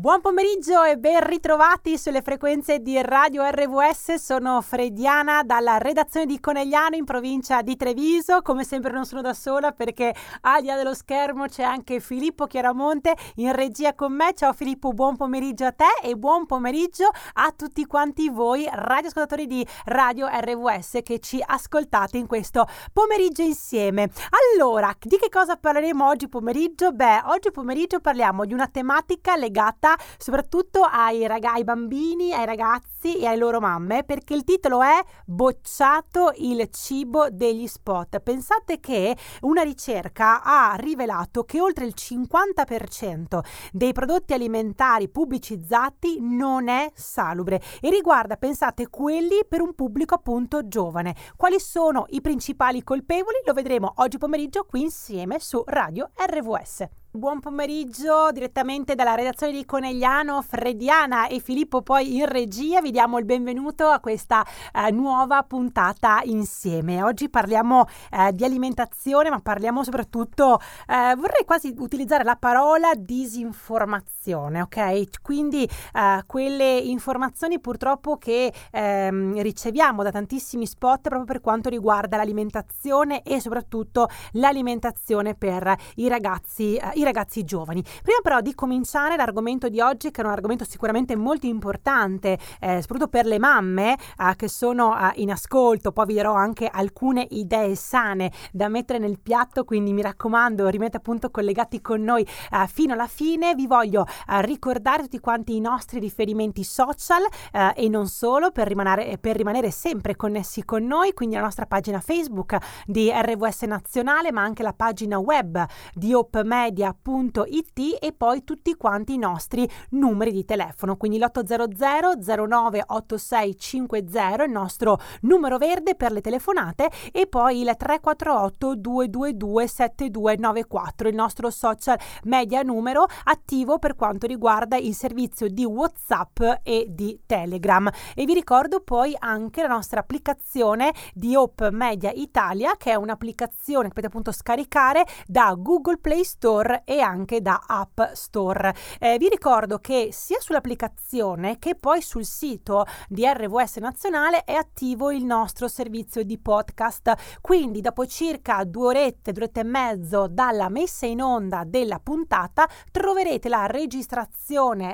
[0.00, 4.14] Buon pomeriggio e ben ritrovati sulle frequenze di Radio RVS.
[4.14, 8.40] Sono Frediana dalla redazione di Conegliano in provincia di Treviso.
[8.40, 12.46] Come sempre non sono da sola perché al di là dello schermo c'è anche Filippo
[12.46, 14.32] Chiaramonte in regia con me.
[14.32, 19.66] Ciao Filippo, buon pomeriggio a te e buon pomeriggio a tutti quanti voi radioascoltatori di
[19.84, 24.08] Radio RVS che ci ascoltate in questo pomeriggio insieme.
[24.54, 26.90] Allora, di che cosa parleremo oggi pomeriggio?
[26.92, 32.99] Beh, oggi pomeriggio parliamo di una tematica legata soprattutto ai, rag- ai bambini, ai ragazzi
[33.02, 38.20] e alle loro mamme, perché il titolo è Bocciato il cibo degli spot.
[38.20, 43.40] Pensate che una ricerca ha rivelato che oltre il 50%
[43.72, 50.68] dei prodotti alimentari pubblicizzati non è salubre e riguarda, pensate, quelli per un pubblico appunto
[50.68, 51.14] giovane.
[51.36, 53.38] Quali sono i principali colpevoli?
[53.46, 56.88] Lo vedremo oggi pomeriggio qui insieme su Radio RVS.
[57.12, 62.80] Buon pomeriggio direttamente dalla redazione di Conegliano, Frediana e Filippo poi in regia.
[62.80, 67.02] Vi diamo il benvenuto a questa eh, nuova puntata insieme.
[67.02, 74.19] Oggi parliamo eh, di alimentazione, ma parliamo soprattutto, eh, vorrei quasi utilizzare la parola disinformazione,
[74.28, 75.20] ok?
[75.22, 82.16] Quindi eh, quelle informazioni purtroppo che ehm, riceviamo da tantissimi spot proprio per quanto riguarda
[82.16, 87.82] l'alimentazione e soprattutto l'alimentazione per i ragazzi eh, i ragazzi giovani.
[87.82, 92.80] Prima però di cominciare l'argomento di oggi, che è un argomento sicuramente molto importante, eh,
[92.80, 97.26] soprattutto per le mamme eh, che sono eh, in ascolto, poi vi darò anche alcune
[97.30, 102.66] idee sane da mettere nel piatto, quindi mi raccomando, rimanete appunto collegati con noi eh,
[102.66, 103.54] fino alla fine.
[103.54, 107.22] Vi voglio eh, ricordare tutti quanti i nostri riferimenti social
[107.52, 111.66] eh, e non solo per rimanere, per rimanere sempre connessi con noi, quindi la nostra
[111.66, 118.12] pagina Facebook di RVS Nazionale, ma anche la pagina web di Hope Media www.it e
[118.12, 125.58] poi tutti quanti i nostri numeri di telefono, quindi l'800 09 8650 il nostro numero
[125.58, 133.06] verde per le telefonate e poi il 348 222 7294 il nostro social media numero
[133.24, 139.14] attivo per quanto riguarda il servizio di WhatsApp e di Telegram e vi ricordo poi
[139.18, 145.04] anche la nostra applicazione di Hope Media Italia che è un'applicazione che potete appunto scaricare
[145.26, 148.74] da Google Play Store e anche da App Store.
[148.98, 155.10] Eh, vi ricordo che sia sull'applicazione che poi sul sito di RVS Nazionale è attivo
[155.10, 157.38] il nostro servizio di podcast.
[157.42, 162.66] Quindi dopo circa due orette, due orette e mezzo dalla messa in onda della puntata
[162.90, 163.88] troverete la registrazione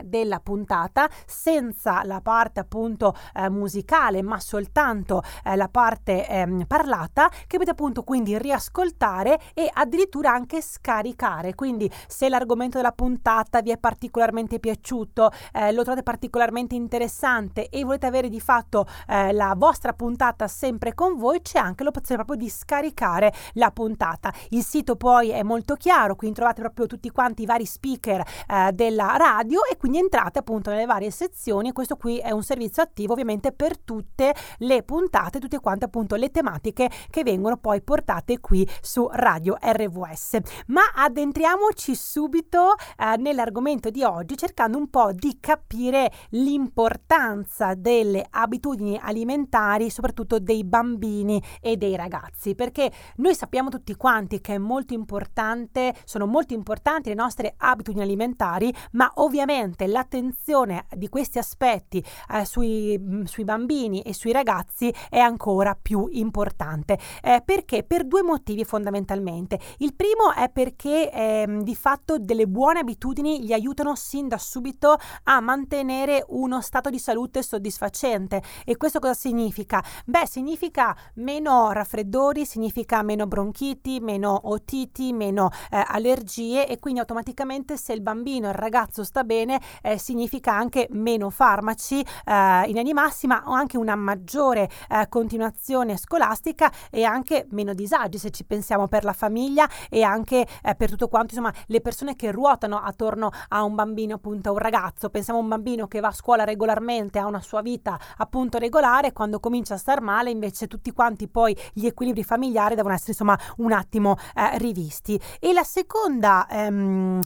[0.04, 7.28] della puntata senza la parte appunto eh, musicale ma soltanto eh, la parte eh, parlata
[7.28, 11.54] che potete appunto quindi riascoltare e addirittura anche scaricare.
[11.54, 17.84] Quindi se l'argomento della puntata vi è particolarmente piaciuto, eh, lo trovate particolarmente interessante e
[17.84, 22.46] volete avere di fatto eh, la vostra puntata sempre con voi, c'è anche l'opzione proprio
[22.46, 24.32] di scaricare la puntata.
[24.50, 28.72] Il sito poi è molto chiaro, quindi trovate proprio tutti quanti i vari speaker eh,
[28.88, 31.72] della radio e quindi entrate appunto nelle varie sezioni.
[31.72, 36.30] Questo qui è un servizio attivo ovviamente per tutte le puntate, tutte quante appunto le
[36.30, 40.38] tematiche che vengono poi portate qui su Radio RVS.
[40.66, 48.26] Ma addentriamo Entriamoci subito eh, nell'argomento di oggi cercando un po' di capire l'importanza delle
[48.28, 54.58] abitudini alimentari, soprattutto dei bambini e dei ragazzi, perché noi sappiamo tutti quanti che è
[54.58, 62.04] molto importante, sono molto importanti le nostre abitudini alimentari, ma ovviamente l'attenzione di questi aspetti
[62.32, 66.98] eh, sui, mm, sui, bambini e sui ragazzi è ancora più importante.
[67.22, 67.82] Eh, perché?
[67.82, 69.58] Per due motivi fondamentalmente.
[69.78, 74.96] Il primo è perché ehm, di fatto delle buone abitudini gli aiutano sin da subito
[75.24, 78.42] a mantenere uno stato di salute soddisfacente.
[78.64, 79.82] E questo cosa significa?
[80.04, 87.76] Beh, significa meno raffreddori, significa meno bronchiti, meno otiti, meno eh, allergie e quindi automaticamente
[87.76, 93.28] se il bambino, il ragazzo sta bene, eh, significa anche meno farmaci eh, in animassi,
[93.28, 99.04] ma anche una maggiore eh, continuazione scolastica e anche meno disagi se ci pensiamo per
[99.04, 103.62] la famiglia e anche eh, per tutto quanto insomma le persone che ruotano attorno a
[103.62, 105.10] un bambino, appunto a un ragazzo.
[105.10, 109.12] Pensiamo a un bambino che va a scuola regolarmente ha una sua vita appunto regolare,
[109.12, 113.38] quando comincia a star male invece tutti quanti poi gli equilibri familiari devono essere insomma
[113.58, 115.20] un attimo eh, rivisti.
[115.38, 117.20] E la seconda, ehm,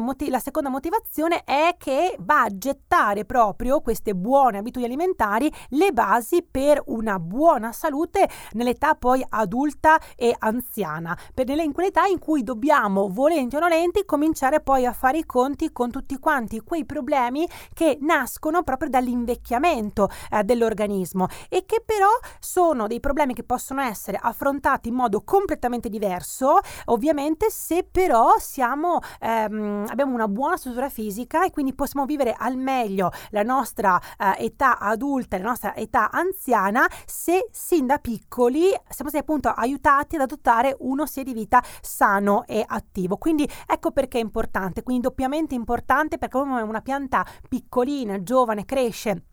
[0.00, 5.92] motiv- la seconda motivazione è che va a gettare proprio queste buone abitudini alimentari le
[5.92, 12.42] basi per una buona salute nell'età poi adulta e anziana, per in quell'età in cui
[12.42, 17.48] dobbiamo, volenti o nolenti, cominciare poi a fare i conti con tutti quanti quei problemi
[17.72, 22.08] che nascono proprio dall'invecchiamento eh, dell'organismo e che però
[22.40, 28.98] sono dei problemi che possono essere affrontati in modo completamente diverso, ovviamente se però siamo,
[29.20, 34.44] ehm, abbiamo una buona struttura fisica e quindi possiamo vivere al meglio la nostra eh,
[34.44, 40.22] età adulta, la nostra età anziana, se sin da piccoli siamo stati appunto aiutati ad
[40.22, 43.16] adottare uno stile di vita sano e attivo.
[43.16, 49.24] Quindi ecco perché è importante, quindi doppiamente importante perché come una pianta piccolina, giovane, cresce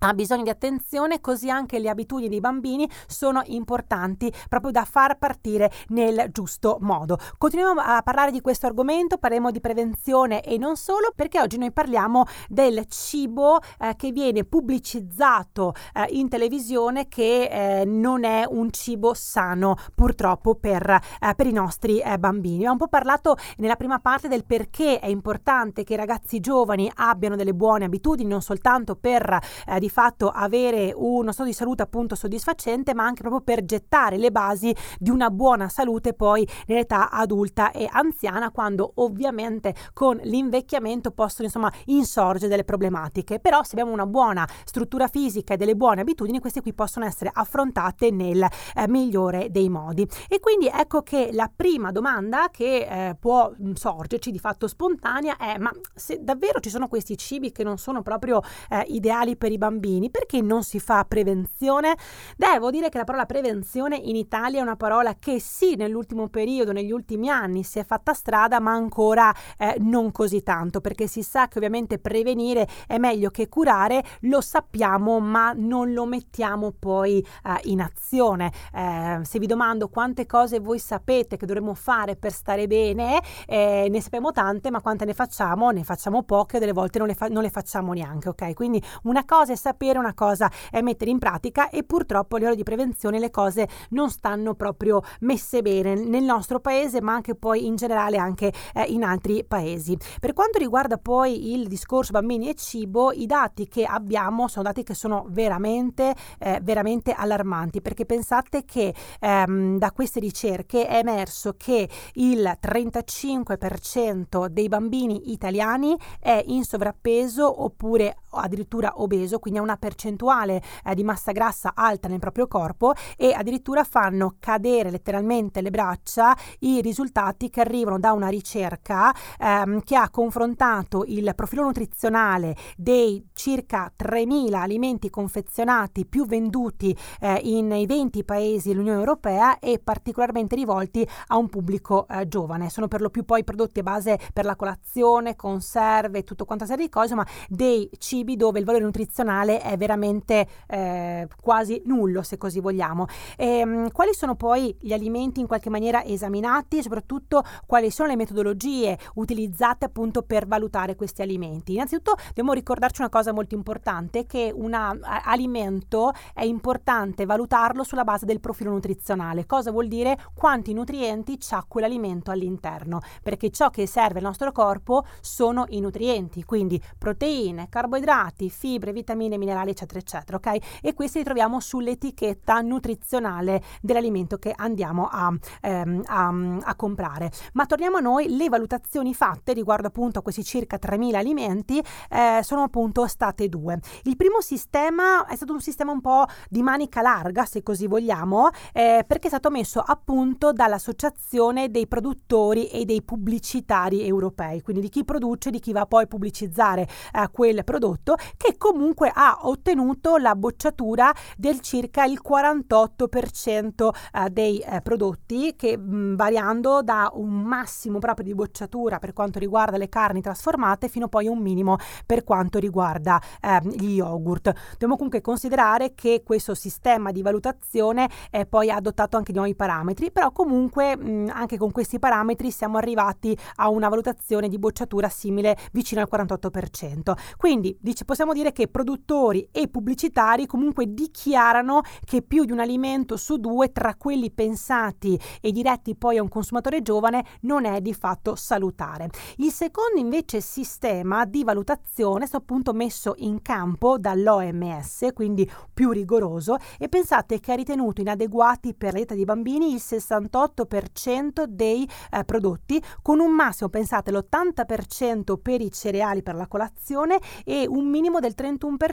[0.00, 5.18] ha bisogno di attenzione, così anche le abitudini dei bambini sono importanti proprio da far
[5.18, 7.18] partire nel giusto modo.
[7.36, 11.72] Continuiamo a parlare di questo argomento, parleremo di prevenzione e non solo, perché oggi noi
[11.72, 18.70] parliamo del cibo eh, che viene pubblicizzato eh, in televisione che eh, non è un
[18.70, 22.56] cibo sano purtroppo per, eh, per i nostri eh, bambini.
[22.56, 26.90] Abbiamo un po' parlato nella prima parte del perché è importante che i ragazzi giovani
[26.94, 29.38] abbiano delle buone abitudini, non soltanto per
[29.78, 34.30] di fatto avere uno stato di salute appunto soddisfacente, ma anche proprio per gettare le
[34.30, 41.46] basi di una buona salute poi nell'età adulta e anziana, quando ovviamente con l'invecchiamento possono
[41.46, 43.40] insomma insorgere delle problematiche.
[43.40, 47.30] Però se abbiamo una buona struttura fisica e delle buone abitudini, queste qui possono essere
[47.32, 50.06] affrontate nel eh, migliore dei modi.
[50.28, 55.58] E quindi ecco che la prima domanda che eh, può sorgerci di fatto spontanea è
[55.58, 58.40] ma se davvero ci sono questi cibi che non sono proprio
[58.70, 61.96] eh, ideali per i bambini bambini, perché non si fa prevenzione?
[62.36, 66.72] Devo dire che la parola prevenzione in Italia è una parola che sì, nell'ultimo periodo,
[66.72, 71.22] negli ultimi anni si è fatta strada, ma ancora eh, non così tanto, perché si
[71.22, 77.24] sa che ovviamente prevenire è meglio che curare, lo sappiamo, ma non lo mettiamo poi
[77.44, 78.50] eh, in azione.
[78.72, 83.88] Eh, se vi domando quante cose voi sapete che dovremmo fare per stare bene, eh,
[83.90, 85.70] ne sappiamo tante, ma quante ne facciamo?
[85.70, 88.54] Ne facciamo poche, delle volte non le, fa- non le facciamo neanche, ok?
[88.54, 92.56] Quindi una cosa è sapere, una cosa è mettere in pratica e purtroppo a livello
[92.56, 97.66] di prevenzione le cose non stanno proprio messe bene nel nostro paese ma anche poi
[97.66, 99.96] in generale anche eh, in altri paesi.
[100.20, 104.82] Per quanto riguarda poi il discorso bambini e cibo, i dati che abbiamo sono dati
[104.82, 111.54] che sono veramente, eh, veramente allarmanti perché pensate che ehm, da queste ricerche è emerso
[111.56, 119.76] che il 35% dei bambini italiani è in sovrappeso oppure addirittura obeso, quindi ha una
[119.76, 125.70] percentuale eh, di massa grassa alta nel proprio corpo e addirittura fanno cadere letteralmente le
[125.70, 132.56] braccia i risultati che arrivano da una ricerca ehm, che ha confrontato il profilo nutrizionale
[132.76, 140.54] dei circa 3.000 alimenti confezionati più venduti eh, nei 20 paesi dell'Unione Europea e particolarmente
[140.54, 142.70] rivolti a un pubblico eh, giovane.
[142.70, 146.84] Sono per lo più poi prodotti a base per la colazione, conserve, tutto quanto serie
[146.84, 149.27] di cose, ma dei cibi dove il valore nutrizionale
[149.60, 153.06] è veramente eh, quasi nullo, se così vogliamo.
[153.36, 158.08] E, ehm, quali sono poi gli alimenti in qualche maniera esaminati e soprattutto quali sono
[158.08, 161.74] le metodologie utilizzate appunto per valutare questi alimenti?
[161.74, 168.26] Innanzitutto dobbiamo ricordarci una cosa molto importante, che un alimento è importante valutarlo sulla base
[168.26, 169.46] del profilo nutrizionale.
[169.46, 170.18] Cosa vuol dire?
[170.34, 176.44] Quanti nutrienti ha quell'alimento all'interno, perché ciò che serve al nostro corpo sono i nutrienti,
[176.44, 180.80] quindi proteine, carboidrati, fibre, vitamine, minerali, eccetera, eccetera, ok?
[180.82, 186.32] E questi li troviamo sull'etichetta nutrizionale dell'alimento che andiamo a, ehm, a,
[186.62, 187.30] a comprare.
[187.54, 192.40] Ma torniamo a noi, le valutazioni fatte riguardo appunto a questi circa 3.000 alimenti eh,
[192.42, 193.78] sono appunto state due.
[194.04, 198.48] Il primo sistema è stato un sistema un po' di manica larga, se così vogliamo,
[198.72, 204.82] eh, perché è stato messo a punto dall'associazione dei produttori e dei pubblicitari europei, quindi
[204.82, 206.82] di chi produce, di chi va poi a pubblicizzare
[207.12, 214.58] eh, quel prodotto, che comunque ha ottenuto la bocciatura del circa il 48% eh, dei
[214.58, 220.20] eh, prodotti che variando da un massimo proprio di bocciatura per quanto riguarda le carni
[220.20, 224.52] trasformate fino poi a un minimo per quanto riguarda eh, gli yogurt.
[224.72, 228.08] Dobbiamo comunque considerare che questo sistema di valutazione
[228.48, 230.92] poi adottato anche nuovi parametri, però comunque
[231.28, 237.12] anche con questi parametri siamo arrivati a una valutazione di bocciatura simile vicino al 48%.
[237.36, 242.60] Quindi dice, possiamo dire che produ- produttori e pubblicitari comunque dichiarano che più di un
[242.60, 247.80] alimento su due tra quelli pensati e diretti poi a un consumatore giovane non è
[247.80, 249.08] di fatto salutare.
[249.36, 255.90] Il secondo invece sistema di valutazione è stato appunto messo in campo dall'OMS, quindi più
[255.90, 262.24] rigoroso, e pensate che ha ritenuto inadeguati per l'età dei bambini il 68% dei eh,
[262.24, 268.20] prodotti, con un massimo, pensate, l'80% per i cereali per la colazione e un minimo
[268.20, 268.87] del 31%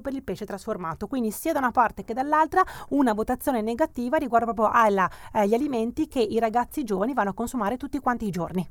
[0.00, 1.06] per il pesce trasformato.
[1.06, 4.80] Quindi sia da una parte che dall'altra una votazione negativa riguardo proprio
[5.32, 8.68] agli alimenti che i ragazzi giovani vanno a consumare tutti quanti i giorni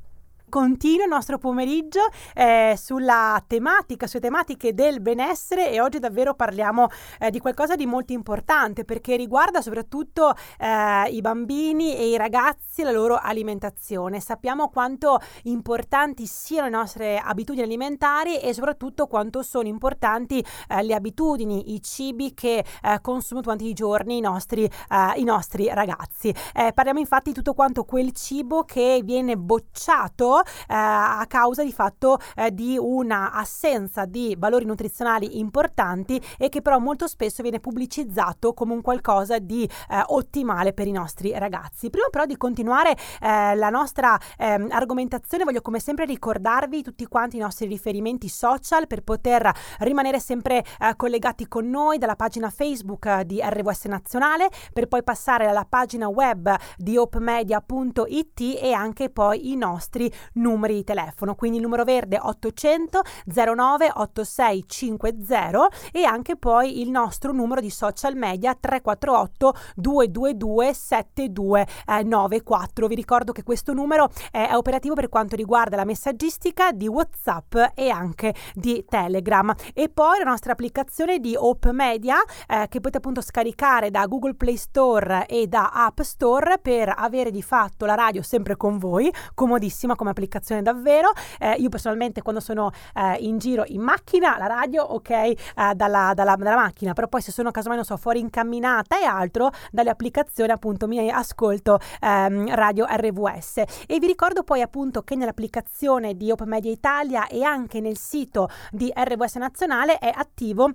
[0.50, 2.02] continua il nostro pomeriggio
[2.34, 6.88] eh, sulla tematica, sulle tematiche del benessere e oggi davvero parliamo
[7.20, 12.82] eh, di qualcosa di molto importante perché riguarda soprattutto eh, i bambini e i ragazzi
[12.82, 14.20] e la loro alimentazione.
[14.20, 20.94] Sappiamo quanto importanti siano le nostre abitudini alimentari e soprattutto quanto sono importanti eh, le
[20.94, 24.72] abitudini, i cibi che eh, consumano tutti i giorni i nostri, eh,
[25.16, 26.34] i nostri ragazzi.
[26.54, 32.20] parliamo infatti di tutto quanto quel cibo che viene bocciato eh, a causa di fatto
[32.36, 38.54] eh, di una assenza di valori nutrizionali importanti e che però molto spesso viene pubblicizzato
[38.54, 41.90] come un qualcosa di eh, ottimale per i nostri ragazzi.
[41.90, 47.38] Prima però di continuare eh, la nostra ehm, argomentazione voglio come sempre ricordarvi tutti quanti
[47.38, 53.06] i nostri riferimenti social per poter rimanere sempre eh, collegati con noi dalla pagina Facebook
[53.06, 59.52] eh, di RWS Nazionale per poi passare alla pagina web di opmedia.it e anche poi
[59.52, 66.82] i nostri numeri di telefono, quindi il numero verde 800 09 8650 e anche poi
[66.82, 72.88] il nostro numero di social media 348 222 7294.
[72.88, 77.90] Vi ricordo che questo numero è operativo per quanto riguarda la messaggistica di WhatsApp e
[77.90, 79.54] anche di Telegram.
[79.74, 82.18] E poi la nostra applicazione di Hope Media
[82.48, 87.32] eh, che potete appunto scaricare da Google Play Store e da App Store per avere
[87.32, 90.19] di fatto la radio sempre con voi, comodissima come applicazione
[90.62, 91.12] davvero.
[91.40, 95.36] Eh, io personalmente quando sono eh, in giro in macchina, la radio, ok, eh,
[95.76, 99.06] dalla, dalla, dalla, macchina, però poi se sono casomai non so fuori in camminata e
[99.06, 103.58] altro, dalle applicazioni appunto mi ascolto ehm, radio RVS.
[103.88, 108.50] E vi ricordo poi appunto che nell'applicazione di Open Media Italia e anche nel sito
[108.72, 110.74] di RVS Nazionale è attivo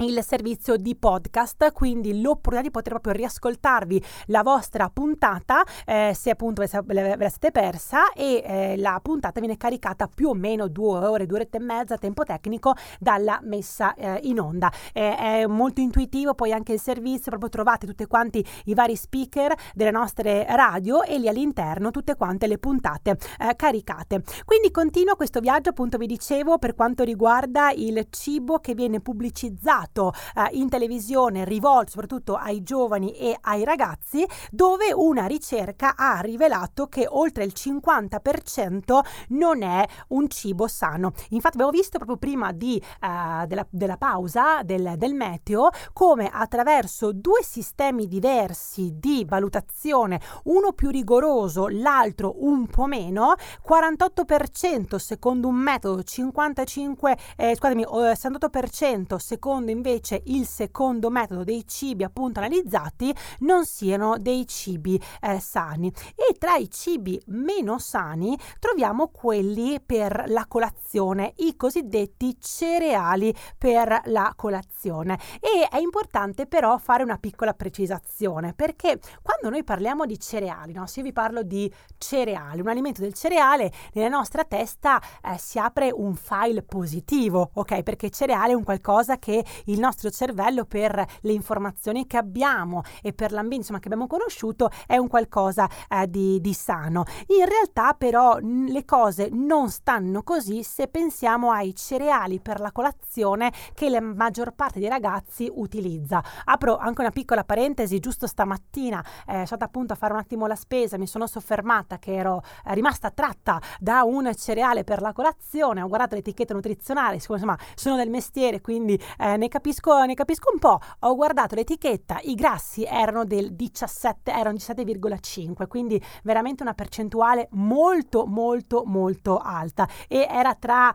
[0.00, 6.30] il servizio di podcast, quindi l'opportunità di poter proprio riascoltarvi la vostra puntata eh, se
[6.30, 10.98] appunto ve la siete persa e eh, la puntata viene caricata più o meno due
[10.98, 14.72] ore, due ore e mezza tempo tecnico dalla messa eh, in onda.
[14.92, 19.90] è molto intuitivo poi anche il servizio, proprio trovate tutti quanti i vari speaker delle
[19.90, 24.22] nostre radio e lì all'interno tutte quante le puntate eh, caricate.
[24.44, 29.89] Quindi continuo questo viaggio appunto vi dicevo per quanto riguarda il cibo che viene pubblicizzato
[29.90, 36.20] passato eh, in televisione rivolto soprattutto ai giovani e ai ragazzi, dove una ricerca ha
[36.20, 41.12] rivelato che oltre il 50% non è un cibo sano.
[41.30, 47.12] Infatti abbiamo visto proprio prima di, eh, della, della, pausa del, del meteo come attraverso
[47.12, 53.34] due sistemi diversi di valutazione, uno più rigoroso, l'altro un po' meno,
[53.66, 62.04] 48% secondo un metodo, 55, eh, scusami, 68% secondo invece il secondo metodo dei cibi
[62.04, 65.90] appunto analizzati non siano dei cibi eh, sani.
[66.14, 74.02] E tra i cibi meno sani troviamo quelli per la colazione, i cosiddetti cereali per
[74.06, 75.18] la colazione.
[75.40, 80.86] E è importante però fare una piccola precisazione perché quando noi parliamo di cereali, no?
[80.86, 85.58] se io vi parlo di cereali, un alimento del cereale, nella nostra testa eh, si
[85.58, 87.82] apre un file positivo, ok?
[87.82, 93.12] Perché cereale è un qualcosa che il nostro cervello per le informazioni che abbiamo e
[93.12, 97.04] per l'ambiente insomma, che abbiamo conosciuto è un qualcosa eh, di, di sano.
[97.28, 103.52] In realtà però le cose non stanno così se pensiamo ai cereali per la colazione
[103.74, 106.22] che la maggior parte dei ragazzi utilizza.
[106.44, 110.46] Apro anche una piccola parentesi, giusto stamattina eh, sono stata appunto a fare un attimo
[110.46, 115.12] la spesa, mi sono soffermata che ero eh, rimasta attratta da un cereale per la
[115.12, 120.50] colazione, ho guardato l'etichetta nutrizionale, insomma sono del mestiere quindi eh, ne capisco, ne capisco
[120.50, 120.78] un po'.
[121.00, 128.24] Ho guardato l'etichetta, i grassi erano del 17, erano 17,5, quindi veramente una percentuale molto
[128.26, 130.94] molto molto alta e era tra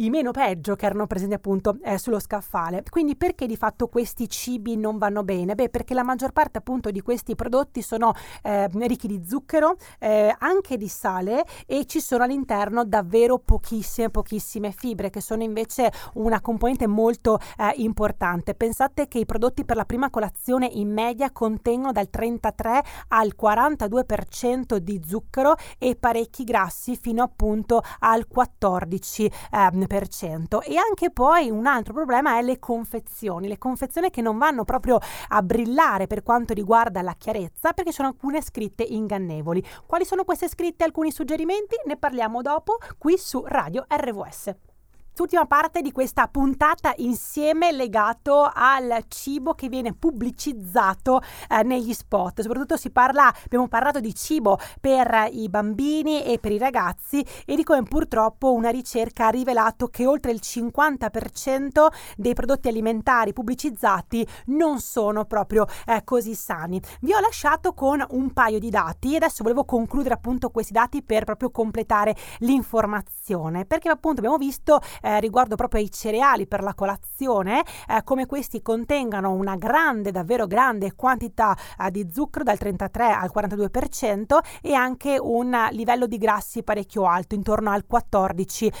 [0.00, 2.82] i meno peggio che erano presenti appunto eh, sullo scaffale.
[2.88, 5.54] Quindi perché di fatto questi cibi non vanno bene?
[5.54, 10.34] Beh, perché la maggior parte appunto di questi prodotti sono eh, ricchi di zucchero, eh,
[10.38, 16.40] anche di sale e ci sono all'interno davvero pochissime, pochissime fibre che sono invece una
[16.40, 18.54] componente molto eh, importante.
[18.54, 24.76] Pensate che i prodotti per la prima colazione in media contengono dal 33 al 42%
[24.76, 29.88] di zucchero e parecchi grassi fino appunto al 14%.
[29.90, 34.64] Ehm, e anche poi un altro problema è le confezioni, le confezioni che non vanno
[34.64, 39.64] proprio a brillare per quanto riguarda la chiarezza perché sono alcune scritte ingannevoli.
[39.86, 40.84] Quali sono queste scritte?
[40.84, 41.74] Alcuni suggerimenti?
[41.86, 44.69] Ne parliamo dopo qui su Radio RVS
[45.10, 52.40] quest'ultima parte di questa puntata insieme legato al cibo che viene pubblicizzato eh, negli spot.
[52.40, 57.64] Soprattutto parla, abbiamo parlato di cibo per i bambini e per i ragazzi e di
[57.64, 64.78] come purtroppo una ricerca ha rivelato che oltre il 50% dei prodotti alimentari pubblicizzati non
[64.78, 66.80] sono proprio eh, così sani.
[67.00, 71.02] Vi ho lasciato con un paio di dati e adesso volevo concludere appunto questi dati
[71.02, 76.74] per proprio completare l'informazione perché appunto abbiamo visto eh, riguardo proprio ai cereali per la
[76.74, 83.10] colazione, eh, come questi contengano una grande, davvero grande quantità eh, di zucchero dal 33
[83.10, 88.72] al 42% e anche un livello di grassi parecchio alto, intorno al 14%.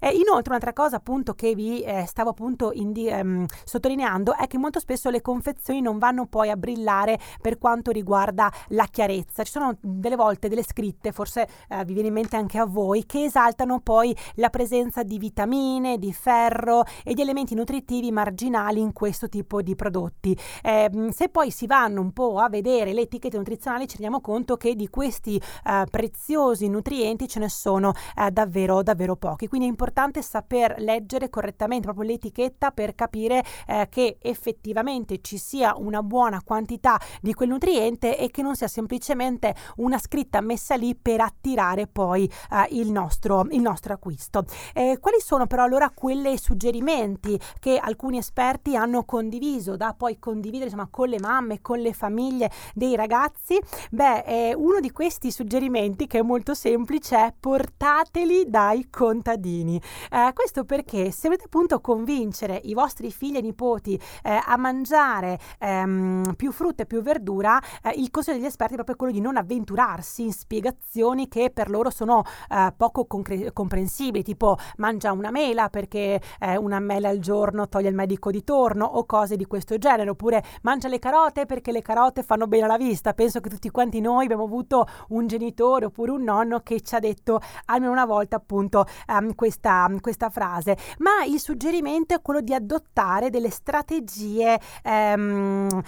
[0.00, 4.58] Ehm, inoltre un'altra cosa appunto che vi eh, stavo appunto indi- ehm, sottolineando è che
[4.58, 9.42] molto spesso le confezioni non vanno poi a brillare per quanto riguarda la chiarezza.
[9.42, 13.06] Ci sono delle volte delle scritte, forse eh, vi viene in mente anche a voi,
[13.06, 18.92] che esaltano poi la presenza di vitamine, di ferro e di elementi nutritivi marginali in
[18.92, 20.38] questo tipo di prodotti.
[20.62, 24.56] Eh, se poi si vanno un po' a vedere le etichette nutrizionali ci rendiamo conto
[24.56, 29.48] che di questi eh, preziosi nutrienti ce ne sono eh, davvero davvero pochi.
[29.48, 35.74] Quindi è importante saper leggere correttamente proprio l'etichetta per capire eh, che effettivamente ci sia
[35.76, 40.94] una buona quantità di quel nutriente e che non sia semplicemente una scritta messa lì
[40.94, 44.41] per attirare poi eh, il nostro, il nostro acquisto.
[44.74, 50.70] Eh, quali sono però allora quei suggerimenti che alcuni esperti hanno condiviso da poi condividere
[50.70, 53.60] insomma, con le mamme, con le famiglie dei ragazzi?
[53.90, 59.80] Beh, eh, uno di questi suggerimenti che è molto semplice è portateli dai contadini.
[60.10, 65.38] Eh, questo perché se volete appunto convincere i vostri figli e nipoti eh, a mangiare
[65.58, 69.20] ehm, più frutta e più verdura, eh, il consiglio degli esperti è proprio quello di
[69.20, 75.30] non avventurarsi in spiegazioni che per loro sono eh, poco concre- comprensibili tipo mangia una
[75.30, 79.44] mela perché eh, una mela al giorno toglie il medico di torno o cose di
[79.44, 83.12] questo genere, oppure mangia le carote perché le carote fanno bene alla vista.
[83.12, 86.98] Penso che tutti quanti noi abbiamo avuto un genitore oppure un nonno che ci ha
[86.98, 90.76] detto almeno una volta appunto um, questa, questa, frase.
[90.98, 95.82] Ma il suggerimento è quello di adottare delle strategie um,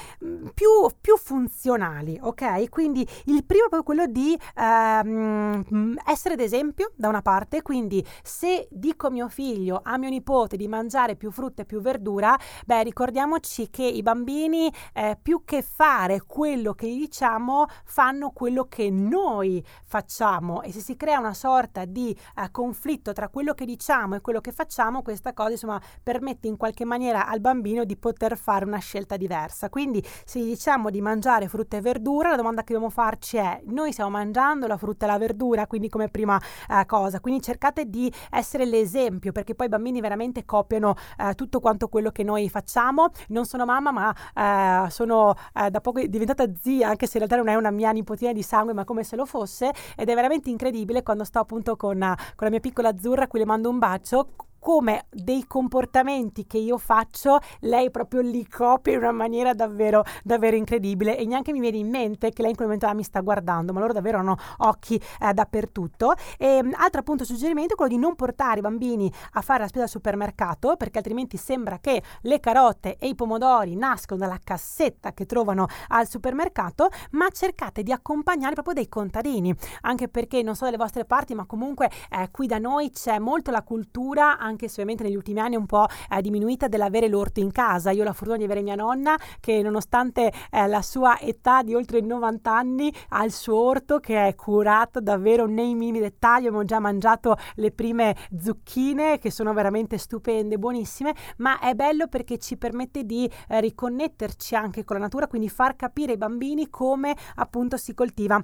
[0.52, 0.68] più,
[1.00, 2.68] più, funzionali, ok?
[2.68, 8.04] Quindi il primo è proprio quello di um, essere d'esempio da una parte, quindi
[8.34, 12.36] se dico a mio figlio, a mio nipote di mangiare più frutta e più verdura,
[12.66, 18.64] beh, ricordiamoci che i bambini eh, più che fare quello che gli diciamo, fanno quello
[18.64, 23.64] che noi facciamo e se si crea una sorta di eh, conflitto tra quello che
[23.64, 27.96] diciamo e quello che facciamo, questa cosa insomma permette in qualche maniera al bambino di
[27.96, 29.70] poter fare una scelta diversa.
[29.70, 33.62] Quindi se gli diciamo di mangiare frutta e verdura, la domanda che dobbiamo farci è:
[33.66, 37.20] noi stiamo mangiando la frutta e la verdura, quindi come prima eh, cosa.
[37.20, 42.10] Quindi cercate di essere l'esempio, perché poi i bambini veramente copiano eh, tutto quanto quello
[42.10, 43.10] che noi facciamo.
[43.28, 47.36] Non sono mamma, ma eh, sono eh, da poco diventata zia, anche se in realtà
[47.36, 49.72] non è una mia nipotina di sangue, ma come se lo fosse.
[49.96, 53.38] Ed è veramente incredibile quando sto appunto con, con la mia piccola azzurra, a cui
[53.38, 54.28] le mando un bacio
[54.64, 60.56] come dei comportamenti che io faccio, lei proprio li copia in una maniera davvero, davvero
[60.56, 63.20] incredibile e neanche mi viene in mente che lei in quel momento ah, mi sta
[63.20, 66.14] guardando, ma loro davvero hanno occhi eh, dappertutto.
[66.38, 69.68] E, mm, altro appunto suggerimento è quello di non portare i bambini a fare la
[69.68, 75.12] spesa al supermercato perché altrimenti sembra che le carote e i pomodori nascono dalla cassetta
[75.12, 80.64] che trovano al supermercato, ma cercate di accompagnare proprio dei contadini, anche perché non so
[80.64, 84.68] dalle vostre parti, ma comunque eh, qui da noi c'è molto la cultura anche anche
[84.68, 87.90] se ovviamente negli ultimi anni è un po' eh, diminuita dell'avere l'orto in casa.
[87.90, 91.74] Io ho la fortuna di avere mia nonna che nonostante eh, la sua età di
[91.74, 96.46] oltre 90 anni ha il suo orto che è curato davvero nei minimi dettagli.
[96.46, 102.38] Abbiamo già mangiato le prime zucchine che sono veramente stupende, buonissime, ma è bello perché
[102.38, 107.14] ci permette di eh, riconnetterci anche con la natura, quindi far capire ai bambini come
[107.34, 108.42] appunto si coltiva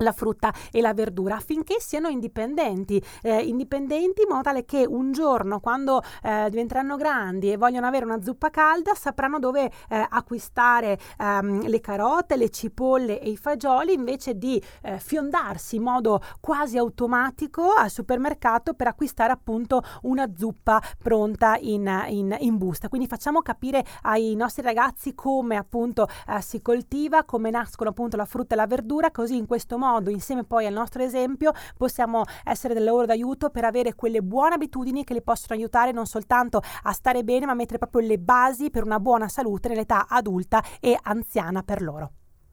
[0.00, 5.12] la frutta e la verdura affinché siano indipendenti, eh, indipendenti in modo tale che un
[5.12, 10.98] giorno quando eh, diventeranno grandi e vogliono avere una zuppa calda sapranno dove eh, acquistare
[11.18, 16.78] ehm, le carote, le cipolle e i fagioli invece di eh, fiondarsi in modo quasi
[16.78, 22.88] automatico al supermercato per acquistare appunto una zuppa pronta in, in, in busta.
[22.88, 28.24] Quindi facciamo capire ai nostri ragazzi come appunto eh, si coltiva, come nascono appunto la
[28.24, 32.24] frutta e la verdura, così in questo modo modo, insieme poi al nostro esempio, possiamo
[32.44, 36.60] essere del loro d'aiuto per avere quelle buone abitudini che li possono aiutare non soltanto
[36.82, 40.62] a stare bene, ma a mettere proprio le basi per una buona salute nell'età adulta
[40.80, 42.12] e anziana per loro.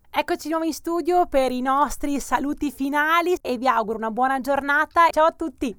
[0.10, 4.40] Eccoci di nuovo in studio per i nostri saluti finali e vi auguro una buona
[4.40, 5.10] giornata.
[5.12, 5.76] Ciao a tutti!